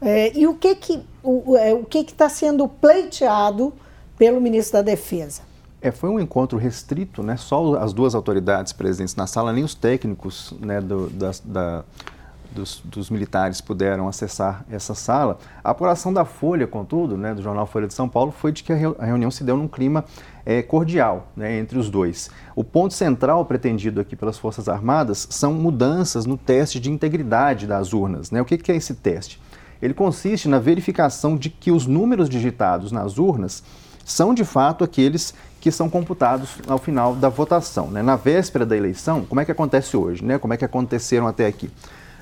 [0.00, 3.72] É, e o que que o, é, o que está sendo pleiteado
[4.16, 5.42] pelo ministro da Defesa?
[5.82, 7.36] É, foi um encontro restrito, né?
[7.36, 11.84] Só as duas autoridades presentes na sala, nem os técnicos né, do, da, da
[12.52, 15.38] dos, dos, militares puderam acessar essa sala.
[15.62, 18.72] A apuração da Folha, contudo, né, do jornal Folha de São Paulo, foi de que
[18.72, 20.04] a reunião se deu num clima
[20.44, 22.30] é, cordial né, entre os dois.
[22.54, 27.92] O ponto central pretendido aqui pelas Forças Armadas são mudanças no teste de integridade das
[27.92, 28.30] urnas.
[28.30, 28.40] Né?
[28.40, 29.40] O que, que é esse teste?
[29.80, 33.62] Ele consiste na verificação de que os números digitados nas urnas
[34.04, 37.90] são de fato aqueles que são computados ao final da votação.
[37.90, 38.02] Né?
[38.02, 40.24] Na véspera da eleição, como é que acontece hoje?
[40.24, 40.38] Né?
[40.38, 41.70] Como é que aconteceram até aqui?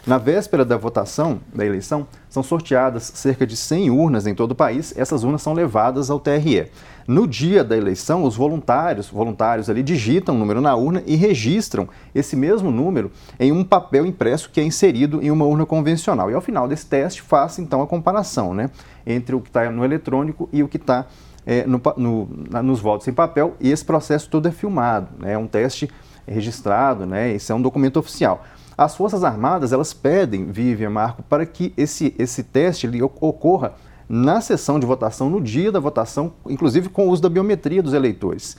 [0.09, 4.54] Na véspera da votação da eleição, são sorteadas cerca de 100 urnas em todo o
[4.54, 4.94] país.
[4.96, 6.70] Essas urnas são levadas ao TRE.
[7.06, 11.86] No dia da eleição, os voluntários, voluntários ali digitam o número na urna e registram
[12.14, 16.30] esse mesmo número em um papel impresso que é inserido em uma urna convencional.
[16.30, 18.70] E ao final desse teste, faça então a comparação né,
[19.06, 21.04] entre o que está no eletrônico e o que está
[21.44, 22.28] é, no, no,
[22.62, 23.54] nos votos em papel.
[23.61, 25.90] E esse processo todo é filmado, né, é um teste
[26.26, 28.42] registrado, né, isso é um documento oficial.
[28.79, 33.72] As Forças Armadas, elas pedem, Vivian Marco, para que esse, esse teste ele ocorra
[34.09, 37.93] na sessão de votação, no dia da votação, inclusive com o uso da biometria dos
[37.93, 38.57] eleitores.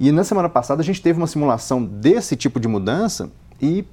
[0.00, 3.84] E na semana passada a gente teve uma simulação desse tipo de mudança e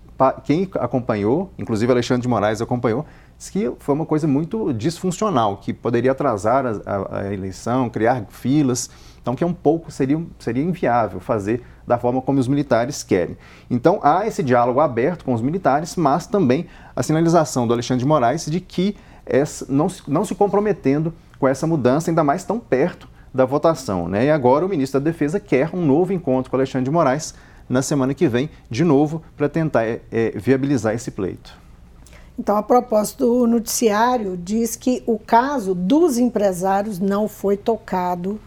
[0.45, 3.05] quem acompanhou, inclusive Alexandre de Moraes acompanhou,
[3.37, 8.25] disse que foi uma coisa muito disfuncional, que poderia atrasar a, a, a eleição, criar
[8.29, 8.89] filas.
[9.21, 13.37] Então, que é um pouco, seria, seria inviável fazer da forma como os militares querem.
[13.69, 16.65] Então, há esse diálogo aberto com os militares, mas também
[16.95, 21.67] a sinalização do Alexandre de Moraes de que essa, não, não se comprometendo com essa
[21.67, 24.07] mudança, ainda mais tão perto da votação.
[24.07, 24.25] Né?
[24.25, 27.33] E agora o ministro da Defesa quer um novo encontro com Alexandre de Moraes
[27.67, 31.65] na semana que vem, de novo, para tentar é, é, viabilizar esse pleito.
[32.37, 38.39] Então, a propósito do noticiário, diz que o caso dos empresários não foi tocado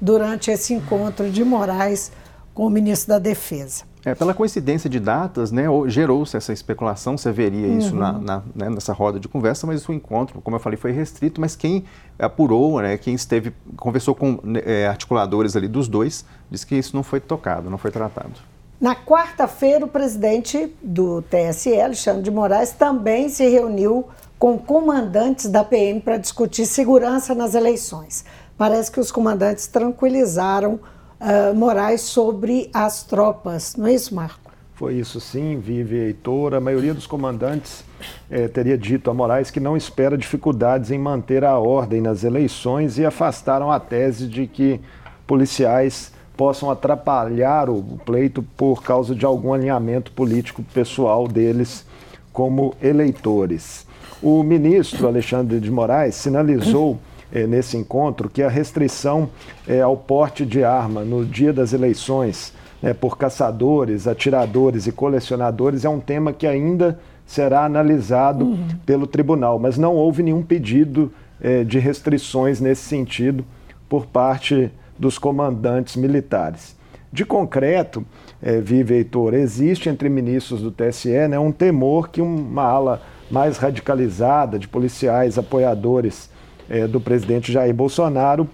[0.00, 2.10] durante esse encontro de Moraes
[2.54, 3.84] com o ministro da Defesa.
[4.04, 8.00] É, pela coincidência de datas, né, gerou-se essa especulação, você veria isso uhum.
[8.00, 11.40] na, na né, nessa roda de conversa, mas o encontro, como eu falei, foi restrito,
[11.40, 11.84] mas quem
[12.18, 16.94] apurou, né, quem esteve, conversou com né, é, articuladores ali dos dois, disse que isso
[16.94, 18.32] não foi tocado, não foi tratado.
[18.78, 24.06] Na quarta-feira, o presidente do TSE, Alexandre de Moraes, também se reuniu
[24.38, 28.26] com comandantes da PM para discutir segurança nas eleições.
[28.58, 30.78] Parece que os comandantes tranquilizaram
[31.24, 34.52] uh, Moraes sobre as tropas, não é isso, Marco?
[34.74, 36.52] Foi isso sim, Vive Heitor.
[36.52, 37.84] A maioria dos comandantes
[38.28, 42.98] eh, teria dito a Moraes que não espera dificuldades em manter a ordem nas eleições
[42.98, 44.80] e afastaram a tese de que
[45.28, 51.86] policiais possam atrapalhar o pleito por causa de algum alinhamento político pessoal deles
[52.32, 53.86] como eleitores.
[54.20, 56.98] O ministro Alexandre de Moraes sinalizou
[57.34, 59.28] eh, nesse encontro que a restrição
[59.66, 65.84] eh, ao porte de arma no dia das eleições né, por caçadores, atiradores e colecionadores
[65.84, 68.68] é um tema que ainda será analisado uhum.
[68.86, 71.12] pelo tribunal, mas não houve nenhum pedido
[71.42, 73.44] eh, de restrições nesse sentido
[73.88, 76.76] por parte dos comandantes militares.
[77.12, 78.04] De concreto,
[78.42, 83.56] é, Vive Heitor, existe entre ministros do TSE né, um temor que uma ala mais
[83.56, 86.28] radicalizada de policiais apoiadores
[86.68, 88.48] é, do presidente Jair Bolsonaro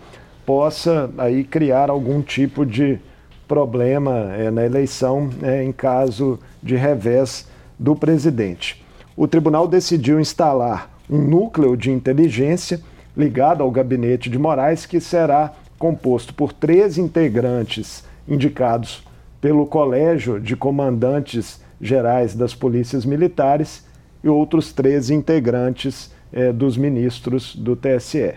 [0.44, 2.98] possa aí criar algum tipo de
[3.46, 7.48] problema é, na eleição é, em caso de revés
[7.78, 8.84] do presidente.
[9.16, 12.80] O tribunal decidiu instalar um núcleo de inteligência
[13.16, 19.02] ligado ao gabinete de Moraes que será composto por três integrantes indicados
[19.40, 23.84] pelo Colégio de Comandantes Gerais das Polícias Militares
[24.22, 28.34] e outros três integrantes é, dos ministros do TSE.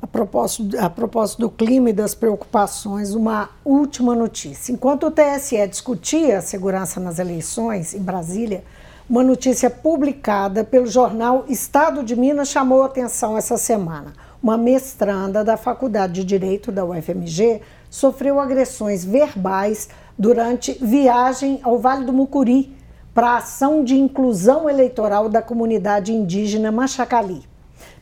[0.00, 4.72] A propósito, a propósito do clima e das preocupações, uma última notícia.
[4.72, 8.62] Enquanto o TSE discutia a segurança nas eleições em Brasília,
[9.10, 14.12] uma notícia publicada pelo jornal Estado de Minas chamou atenção essa semana.
[14.40, 17.60] Uma mestranda da Faculdade de Direito da UFMG
[17.90, 22.76] sofreu agressões verbais durante viagem ao Vale do Mucuri,
[23.18, 27.42] para a ação de inclusão eleitoral da comunidade indígena Machacali.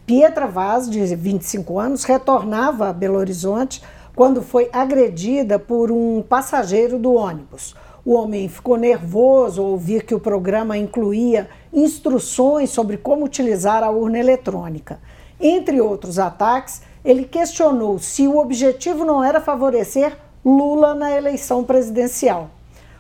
[0.05, 3.83] Pietra Vaz, de 25 anos, retornava a Belo Horizonte
[4.15, 7.75] quando foi agredida por um passageiro do ônibus.
[8.05, 13.91] O homem ficou nervoso ao ouvir que o programa incluía instruções sobre como utilizar a
[13.91, 15.01] urna eletrônica.
[15.41, 20.15] Entre outros ataques, ele questionou se o objetivo não era favorecer
[20.45, 22.51] Lula na eleição presidencial.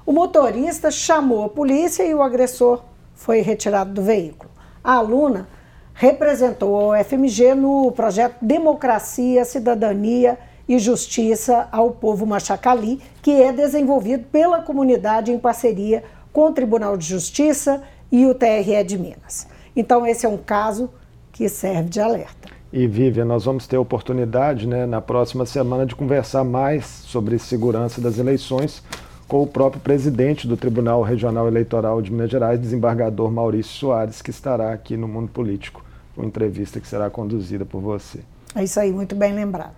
[0.07, 2.81] O motorista chamou a polícia e o agressor
[3.13, 4.49] foi retirado do veículo.
[4.83, 5.49] A aluna
[5.93, 10.39] representou a UFMG no projeto Democracia, Cidadania
[10.69, 16.97] e Justiça ao Povo Machacali, que é desenvolvido pela comunidade em parceria com o Tribunal
[16.97, 17.83] de Justiça
[18.13, 19.49] e o TRE de Minas.
[19.75, 20.89] Então, esse é um caso
[21.33, 22.49] que serve de alerta.
[22.73, 28.01] E, Vivian, nós vamos ter oportunidade né, na próxima semana de conversar mais sobre segurança
[28.01, 28.85] das eleições
[29.29, 34.31] com o próprio presidente do Tribunal Regional Eleitoral de Minas Gerais, desembargador Maurício Soares, que
[34.31, 35.85] estará aqui no Mundo Político,
[36.17, 38.21] uma entrevista que será conduzida por você.
[38.55, 39.75] É isso aí, muito bem lembrado.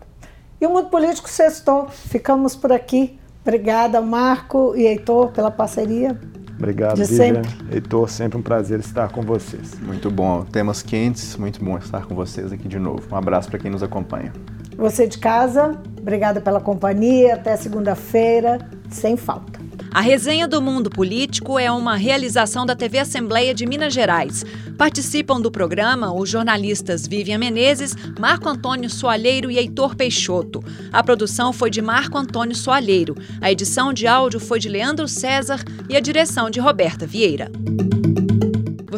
[0.60, 1.88] E o Mundo Político sextou.
[1.88, 3.18] Ficamos por aqui.
[3.42, 6.18] Obrigada, Marco e Heitor, pela parceria.
[6.58, 7.42] Obrigado, de Vivian.
[7.44, 7.74] Sempre.
[7.74, 9.78] Heitor, sempre um prazer estar com vocês.
[9.80, 10.44] Muito bom.
[10.44, 13.02] Temas quentes, muito bom estar com vocês aqui de novo.
[13.10, 14.32] Um abraço para quem nos acompanha.
[14.78, 17.34] Você de casa, obrigada pela companhia.
[17.34, 19.58] Até segunda-feira, sem falta.
[19.90, 24.44] A resenha do mundo político é uma realização da TV Assembleia de Minas Gerais.
[24.76, 30.62] Participam do programa os jornalistas Vivian Menezes, Marco Antônio Soalheiro e Heitor Peixoto.
[30.92, 35.64] A produção foi de Marco Antônio Soalheiro, a edição de áudio foi de Leandro César
[35.88, 37.50] e a direção de Roberta Vieira.